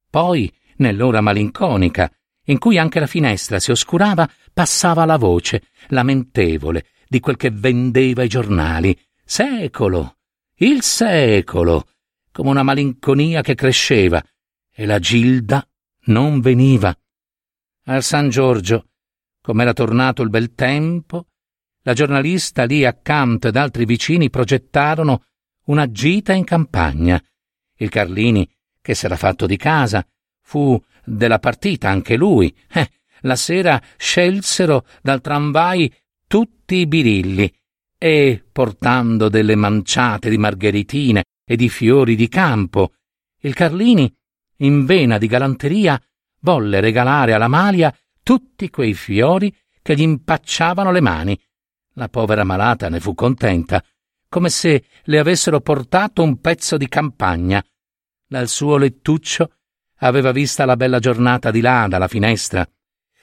Poi, 0.09 0.53
nell'ora 0.77 1.21
malinconica, 1.21 2.11
in 2.45 2.59
cui 2.59 2.79
anche 2.79 3.01
la 3.01 3.07
finestra 3.07 3.59
si 3.59 3.71
oscurava, 3.71 4.29
passava 4.53 5.05
la 5.05 5.17
voce, 5.17 5.65
lamentevole, 5.89 6.87
di 7.09 7.21
quel 7.21 7.37
che 7.37 7.51
vendeva 7.51 8.23
i 8.23 8.29
giornali. 8.29 8.99
Secolo! 9.25 10.17
Il 10.57 10.83
secolo! 10.83 11.87
come 12.37 12.51
una 12.51 12.63
malinconia 12.63 13.41
che 13.41 13.55
cresceva, 13.55 14.23
e 14.71 14.85
la 14.85 14.99
Gilda 14.99 15.67
non 16.09 16.41
veniva. 16.41 16.95
Al 17.85 18.03
San 18.03 18.29
Giorgio, 18.29 18.91
come 19.41 19.63
era 19.63 19.73
tornato 19.73 20.21
il 20.21 20.29
bel 20.29 20.55
tempo, 20.55 21.29
la 21.87 21.95
giornalista 21.95 22.65
lì 22.65 22.85
accanto 22.85 23.47
ed 23.49 23.57
altri 23.57 23.85
vicini 23.85 24.29
progettarono 24.29 25.23
una 25.67 25.89
gita 25.91 26.33
in 26.33 26.43
campagna. 26.43 27.23
Il 27.77 27.91
Carlini, 27.91 28.49
che 28.81 28.95
s'era 28.95 29.17
fatto 29.17 29.47
di 29.47 29.57
casa, 29.57 30.05
fu 30.43 30.81
della 31.05 31.39
partita 31.39 31.89
anche 31.89 32.17
lui. 32.17 32.55
Eh, 32.73 32.91
la 33.21 33.37
sera 33.37 33.81
scelsero 33.97 34.85
dal 35.01 35.21
tramvai 35.21 35.93
tutti 36.27 36.77
i 36.77 36.87
birilli 36.89 37.53
e, 37.97 38.45
portando 38.51 39.29
delle 39.29 39.55
manciate 39.55 40.29
di 40.29 40.39
margheritine 40.39 41.25
e 41.45 41.55
di 41.55 41.69
fiori 41.69 42.17
di 42.17 42.27
campo. 42.27 42.95
Il 43.43 43.55
Carlini, 43.55 44.13
in 44.59 44.85
vena 44.87 45.19
di 45.19 45.29
galanteria, 45.29 46.01
volle 46.41 46.81
regalare 46.81 47.33
alla 47.33 47.49
Malia 47.49 47.97
tutti 48.25 48.71
quei 48.71 48.95
fiori 48.95 49.55
che 49.83 49.95
gli 49.95 50.03
impacciavano 50.03 50.91
le 50.91 51.01
mani. 51.01 51.41
La 51.99 52.09
povera 52.09 52.45
malata 52.45 52.91
ne 52.91 53.01
fu 53.01 53.15
contenta, 53.15 53.83
come 54.29 54.51
se 54.51 54.85
le 55.05 55.19
avessero 55.19 55.61
portato 55.61 56.23
un 56.23 56.41
pezzo 56.41 56.77
di 56.77 56.89
campagna. 56.89 57.65
Dal 58.27 58.49
suo 58.49 58.77
lettuccio 58.77 59.53
aveva 60.01 60.31
vista 60.31 60.67
la 60.67 60.77
bella 60.77 60.99
giornata 60.99 61.51
di 61.51 61.63
là 61.63 61.87
dalla 61.89 62.07
finestra. 62.07 62.69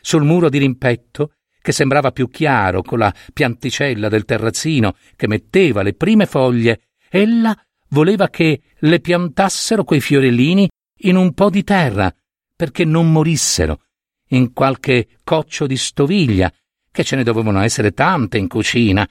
Sul 0.02 0.24
muro 0.24 0.50
di 0.50 0.58
rimpetto, 0.58 1.34
che 1.62 1.72
sembrava 1.72 2.12
più 2.12 2.30
chiaro 2.30 2.82
con 2.82 2.98
la 2.98 3.14
pianticella 3.32 4.10
del 4.10 4.26
terrazzino 4.26 4.96
che 5.16 5.28
metteva 5.28 5.84
le 5.84 5.94
prime 5.94 6.26
foglie, 6.26 6.88
ella 7.10 7.56
voleva 7.90 8.30
che 8.30 8.64
le 8.80 9.00
piantassero 9.00 9.84
quei 9.84 10.02
fiorellini 10.02 10.68
in 11.02 11.16
un 11.16 11.34
po' 11.36 11.52
di 11.52 11.64
terra, 11.64 12.12
perché 12.56 12.86
non 12.86 13.12
morissero, 13.12 13.84
in 14.30 14.52
qualche 14.52 15.10
coccio 15.24 15.68
di 15.68 15.78
stoviglia, 15.78 16.52
che 16.94 17.04
ce 17.04 17.16
ne 17.16 17.24
dovevano 17.24 17.60
essere 17.62 17.92
tante 17.92 18.38
in 18.38 18.48
cucina. 18.48 19.06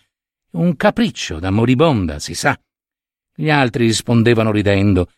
Un 0.52 0.76
capriccio 0.76 1.40
da 1.40 1.50
moribonda, 1.50 2.20
si 2.20 2.32
sa. 2.34 2.56
Gli 3.34 3.50
altri 3.50 3.86
rispondevano 3.86 4.52
ridendo 4.52 5.10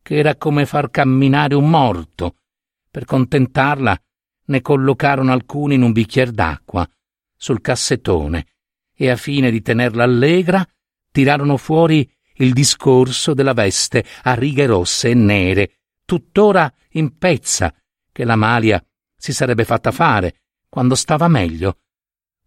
che 0.00 0.16
era 0.16 0.36
come 0.36 0.64
far 0.64 0.90
camminare 0.90 1.56
un 1.56 1.68
morto. 1.68 2.36
Per 2.88 3.04
contentarla 3.04 4.00
ne 4.44 4.60
collocarono 4.60 5.32
alcuni 5.32 5.74
in 5.74 5.82
un 5.82 5.90
bicchier 5.90 6.30
d'acqua 6.30 6.88
sul 7.36 7.60
cassettone 7.60 8.46
e 8.94 9.10
a 9.10 9.16
fine 9.16 9.50
di 9.50 9.60
tenerla 9.60 10.04
allegra 10.04 10.64
tirarono 11.10 11.56
fuori 11.56 12.08
il 12.36 12.52
discorso 12.52 13.34
della 13.34 13.52
veste 13.52 14.04
a 14.22 14.34
righe 14.34 14.66
rosse 14.66 15.10
e 15.10 15.14
nere, 15.14 15.80
tuttora 16.04 16.72
in 16.90 17.18
pezza, 17.18 17.74
che 18.12 18.24
la 18.24 18.36
Malia 18.36 18.84
si 19.16 19.32
sarebbe 19.32 19.64
fatta 19.64 19.90
fare 19.90 20.42
quando 20.68 20.94
stava 20.94 21.26
meglio. 21.26 21.78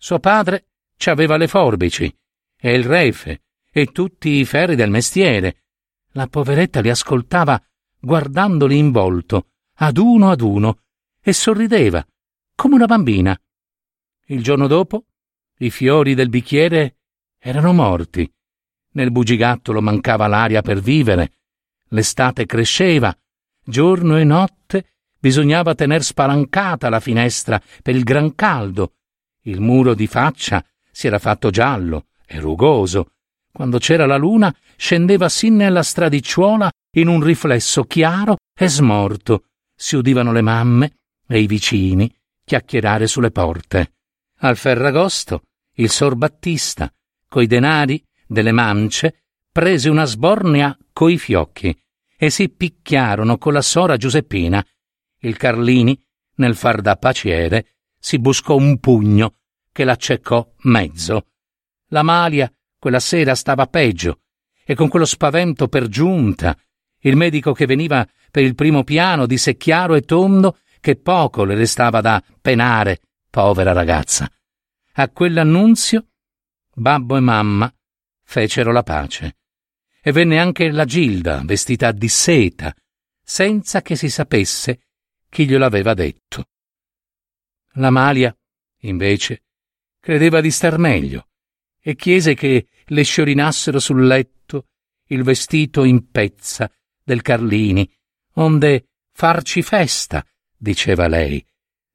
Suo 0.06 0.20
padre 0.20 0.68
ci 0.98 1.10
aveva 1.10 1.36
le 1.36 1.48
forbici 1.48 2.16
e 2.56 2.74
il 2.76 2.84
refe 2.84 3.42
e 3.72 3.88
tutti 3.88 4.30
i 4.30 4.46
ferri 4.46 4.76
del 4.76 4.92
mestiere. 4.92 5.64
La 6.12 6.28
poveretta 6.28 6.80
li 6.80 6.92
ascoltava 6.92 7.60
guardandoli 8.00 8.78
in 8.78 8.92
volto, 8.92 9.48
ad 9.78 9.98
uno 9.98 10.30
ad 10.30 10.42
uno, 10.42 10.82
e 11.20 11.34
sorrideva, 11.34 12.06
come 12.54 12.76
una 12.76 12.86
bambina. 12.86 13.36
Il 14.28 14.44
giorno 14.44 14.68
dopo, 14.68 15.06
i 15.58 15.72
fiori 15.72 16.14
del 16.14 16.30
bicchiere 16.30 16.98
erano 17.40 17.74
morti 17.74 18.32
nel 18.92 19.12
bugigattolo 19.12 19.82
mancava 19.82 20.28
l'aria 20.28 20.62
per 20.62 20.82
vivere, 20.82 21.32
l'estate 21.90 22.46
cresceva, 22.46 23.12
giorno 23.64 24.18
e 24.18 24.24
notte 24.24 24.98
bisognava 25.18 25.74
tener 25.74 26.04
spalancata 26.04 26.90
la 26.90 27.00
finestra 27.00 27.60
per 27.82 27.96
il 27.96 28.04
gran 28.04 28.36
caldo. 28.36 28.92
Il 29.48 29.62
muro 29.62 29.94
di 29.94 30.08
faccia 30.08 30.66
si 30.92 31.08
era 31.08 31.20
fatto 31.20 31.50
giallo 31.50 32.08
e 32.26 32.40
rugoso. 32.40 33.12
Quando 33.52 33.78
c'era 33.78 34.06
la 34.06 34.18
luna 34.18 34.54
scendeva 34.76 35.30
sin 35.30 35.56
nella 35.56 35.84
stradicciuola 35.84 36.70
in 36.96 37.08
un 37.08 37.22
riflesso 37.22 37.84
chiaro 37.84 38.38
e 38.58 38.68
smorto. 38.68 39.46
Si 39.76 39.96
udivano 39.96 40.32
le 40.32 40.42
mamme 40.42 40.98
e 41.28 41.40
i 41.40 41.48
vicini 41.48 42.12
chiacchierare 42.44 43.08
sulle 43.08 43.32
porte. 43.32 43.94
Al 44.40 44.58
Ferragosto 44.58 45.44
il 45.74 45.90
Sor 45.90 46.16
Battista, 46.16 46.92
coi 47.28 47.46
denari 47.48 48.04
delle 48.26 48.52
mance, 48.52 49.26
prese 49.52 49.90
una 49.90 50.06
sbornia 50.06 50.76
coi 50.92 51.18
fiocchi 51.18 51.78
e 52.18 52.30
si 52.30 52.50
picchiarono 52.50 53.38
con 53.38 53.54
la 53.54 53.62
sora 53.62 53.98
Giuseppina. 53.98 54.66
Il 55.20 55.38
Carlini, 55.38 56.02
nel 56.36 56.56
far 56.56 56.82
da 56.82 56.96
paciere, 56.96 57.75
si 58.06 58.20
buscò 58.20 58.56
un 58.56 58.78
pugno 58.78 59.38
che 59.72 59.84
l'accecò 59.84 60.48
mezzo. 60.66 61.26
La 61.88 62.04
Malia 62.04 62.54
quella 62.78 63.00
sera 63.00 63.34
stava 63.34 63.66
peggio 63.66 64.20
e 64.64 64.76
con 64.76 64.90
quello 64.90 65.06
spavento 65.06 65.68
per 65.68 65.88
giunta. 65.88 66.56
Il 67.00 67.16
medico 67.16 67.52
che 67.52 67.66
veniva 67.66 68.08
per 68.30 68.44
il 68.44 68.54
primo 68.54 68.84
piano 68.84 69.26
disse 69.26 69.58
chiaro 69.58 69.96
e 69.96 70.02
tondo 70.02 70.60
che 70.82 70.98
poco 70.98 71.46
le 71.46 71.56
restava 71.56 72.00
da 72.02 72.22
penare, 72.40 73.00
povera 73.32 73.72
ragazza. 73.72 74.30
A 74.98 75.10
quell'annunzio 75.10 76.06
babbo 76.76 77.18
e 77.18 77.22
mamma 77.22 77.74
fecero 78.24 78.72
la 78.72 78.84
pace. 78.84 79.38
e 80.00 80.12
venne 80.12 80.38
anche 80.38 80.70
la 80.70 80.86
Gilda, 80.86 81.42
vestita 81.44 81.92
di 81.92 82.08
seta, 82.08 82.72
senza 83.24 83.82
che 83.82 83.96
si 83.96 84.12
sapesse 84.12 84.90
chi 85.28 85.48
glielo 85.48 85.68
detto. 85.96 86.50
La 87.78 87.90
Malia, 87.90 88.36
invece, 88.82 89.44
credeva 90.00 90.40
di 90.40 90.52
star 90.52 90.78
meglio 90.78 91.28
e 91.82 91.96
chiese 91.96 92.34
che 92.34 92.68
le 92.86 93.04
sciorinassero 93.04 93.80
sul 93.80 94.06
letto 94.06 94.68
il 95.08 95.24
vestito 95.24 95.84
in 95.84 96.10
pezza 96.10 96.72
del 97.04 97.22
Carlini, 97.22 97.90
onde 98.36 98.88
farci 99.12 99.62
festa, 99.62 100.26
diceva 100.56 101.08
lei. 101.08 101.46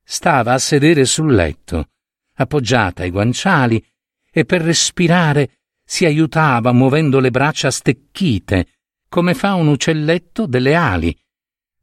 Stava 0.03 0.53
a 0.53 0.59
sedere 0.59 1.05
sul 1.05 1.35
letto, 1.35 1.91
appoggiata 2.35 3.03
ai 3.03 3.11
guanciali, 3.11 3.85
e 4.31 4.45
per 4.45 4.63
respirare 4.63 5.61
si 5.83 6.05
aiutava 6.05 6.73
muovendo 6.73 7.21
le 7.21 7.31
braccia 7.31 7.71
stecchite, 7.71 8.79
come 9.09 9.35
fa 9.35 9.55
un 9.55 9.69
uccelletto 9.69 10.47
delle 10.47 10.75
ali. 10.75 11.17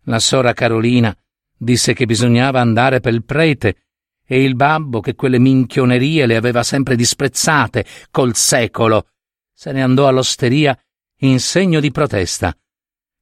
La 0.03 0.19
sora 0.19 0.53
Carolina 0.53 1.15
disse 1.57 1.93
che 1.93 2.05
bisognava 2.05 2.61
andare 2.61 2.99
pel 2.99 3.23
prete 3.23 3.86
e 4.29 4.43
il 4.43 4.55
babbo, 4.55 4.99
che 4.99 5.15
quelle 5.15 5.39
minchionerie 5.39 6.25
le 6.25 6.35
aveva 6.35 6.61
sempre 6.61 6.97
disprezzate 6.97 7.85
col 8.11 8.35
secolo, 8.35 9.07
se 9.53 9.71
ne 9.71 9.81
andò 9.81 10.07
all'osteria 10.07 10.77
in 11.21 11.39
segno 11.39 11.79
di 11.79 11.91
protesta. 11.91 12.55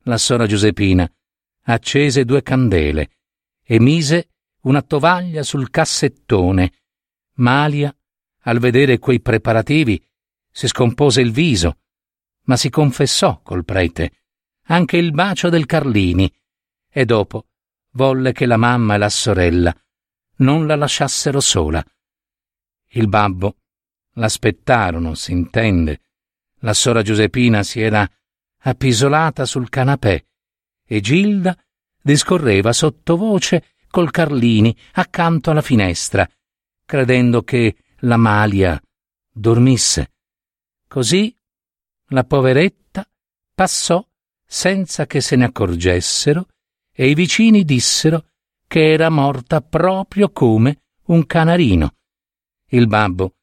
La 0.04 0.18
sora 0.18 0.48
Giuseppina 0.48 1.10
accese 1.68 2.26
due 2.26 2.41
candele 2.41 3.12
e 3.63 3.80
mise 3.80 4.30
una 4.62 4.82
tovaglia 4.82 5.44
sul 5.44 5.70
cassettone. 5.70 6.72
Malia, 7.36 7.96
al 8.41 8.60
vedere 8.60 8.98
quei 8.98 9.22
preparativi, 9.22 10.04
si 10.50 10.68
scompose 10.68 11.22
il 11.22 11.32
viso, 11.32 11.80
ma 12.46 12.58
si 12.58 12.70
confessò 12.70 13.41
col 13.44 13.63
prete, 13.63 14.24
anche 14.68 14.98
il 14.98 15.12
bacio 15.12 15.50
del 15.50 15.65
Carlini, 15.68 16.32
e 16.89 17.06
dopo 17.06 17.48
volle 17.91 18.32
che 18.32 18.46
la 18.46 18.58
mamma 18.58 18.96
e 18.96 18.98
la 18.98 19.10
sorella 19.10 19.76
non 20.38 20.67
la 20.67 20.76
lasciassero 20.76 21.39
sola. 21.39 21.84
Il 22.89 23.08
babbo 23.08 23.58
l'aspettarono, 24.13 25.13
s'intende. 25.13 26.02
La 26.60 26.74
sora 26.74 27.02
Giuseppina 27.02 27.63
si 27.63 27.82
era 27.82 28.10
appisolata 28.60 29.45
sul 29.45 29.69
canapè 29.69 30.24
e 30.88 31.00
Gilda 31.00 31.58
discorreva 32.02 32.74
sottovoce 32.74 33.76
col 33.89 34.12
Carlini 34.12 34.76
accanto 34.93 35.52
alla 35.52 35.62
finestra, 35.62 36.28
credendo 36.86 37.43
che 37.43 37.78
la 38.00 38.17
Malia 38.17 38.82
dormisse. 39.32 40.12
Così 40.88 41.36
la 42.10 42.24
poveretta 42.24 43.08
passò 43.54 44.06
senza 44.45 45.06
che 45.06 45.21
se 45.21 45.36
ne 45.36 45.45
accorgessero 45.45 46.48
e 46.91 47.10
i 47.10 47.15
vicini 47.15 47.63
dissero 47.63 48.32
che 48.67 48.91
era 48.91 49.10
morta 49.10 49.62
proprio 49.62 50.32
come 50.32 50.84
un 51.06 51.25
canarino. 51.25 51.95
Il 52.67 52.88
babbo 52.88 53.36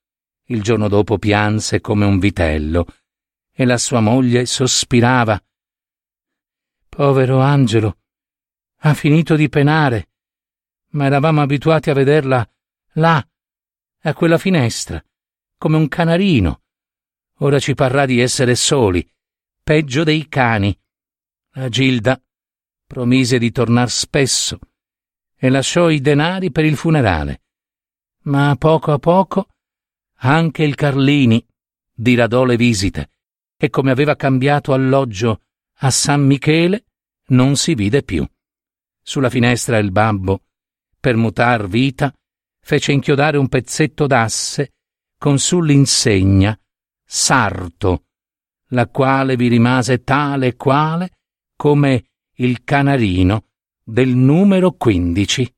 il 0.52 0.62
giorno 0.62 0.88
dopo 0.88 1.18
pianse 1.18 1.80
come 1.80 2.04
un 2.04 2.18
vitello 2.18 2.87
e 3.52 3.64
la 3.64 3.78
sua 3.78 4.00
moglie 4.00 4.44
sospirava. 4.44 5.42
Povero 6.88 7.40
Angelo, 7.40 7.98
ha 8.80 8.92
finito 8.92 9.35
di 9.35 9.48
penare, 9.48 10.11
ma 10.90 11.06
eravamo 11.06 11.40
abituati 11.40 11.88
a 11.88 11.94
vederla 11.94 12.46
là, 12.94 13.26
a 14.02 14.14
quella 14.14 14.37
finestra, 14.37 15.02
come 15.56 15.76
un 15.76 15.88
canarino. 15.88 16.62
Ora 17.38 17.58
ci 17.58 17.74
parrà 17.74 18.04
di 18.04 18.20
essere 18.20 18.54
soli, 18.54 19.08
peggio 19.62 20.04
dei 20.04 20.28
cani. 20.28 20.78
La 21.54 21.68
Gilda 21.68 22.20
promise 22.87 23.38
di 23.38 23.50
tornar 23.50 23.90
spesso 23.90 24.58
e 25.44 25.48
lasciò 25.48 25.90
i 25.90 26.00
denari 26.00 26.52
per 26.52 26.64
il 26.64 26.76
funerale. 26.76 27.42
Ma 28.26 28.50
a 28.50 28.55
poco 28.55 28.92
a 28.92 28.98
poco 29.00 29.48
anche 30.18 30.62
il 30.62 30.76
Carlini 30.76 31.44
diradò 31.92 32.44
le 32.44 32.55
visite 32.55 33.11
e 33.57 33.68
come 33.68 33.90
aveva 33.90 34.14
cambiato 34.14 34.72
alloggio 34.72 35.40
a 35.78 35.90
San 35.90 36.24
Michele 36.24 36.85
non 37.31 37.57
si 37.57 37.74
vide 37.74 38.05
più. 38.05 38.24
Sulla 39.02 39.31
finestra 39.31 39.78
il 39.78 39.90
babbo, 39.90 40.44
per 41.00 41.16
mutar 41.16 41.66
vita, 41.66 42.14
fece 42.61 42.92
inchiodare 42.92 43.37
un 43.37 43.48
pezzetto 43.48 44.07
d'asse 44.07 44.74
con 45.18 45.40
sull'insegna 45.40 46.57
Sarto, 47.05 48.05
la 48.68 48.87
quale 48.87 49.35
vi 49.35 49.48
rimase 49.48 50.05
tale 50.05 50.46
e 50.46 50.55
quale 50.55 51.11
come 51.57 52.11
il 52.37 52.62
canarino 52.62 53.46
del 53.85 54.14
numero 54.14 54.71
15. 54.73 55.55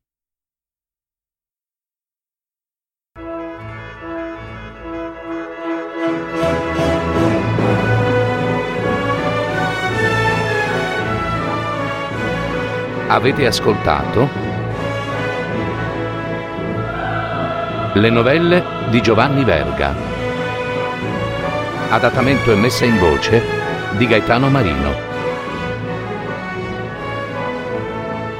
Avete 13.09 13.47
ascoltato 13.47 14.29
Le 17.93 18.11
novelle 18.11 18.65
di 18.89 19.03
Giovanni 19.03 19.45
Verga. 19.45 19.95
Adattamento 21.91 22.51
e 22.51 22.57
messa 22.57 22.87
in 22.87 22.99
voce 22.99 23.43
di 23.99 24.07
Gaetano 24.07 24.49
Marino. 24.49 25.13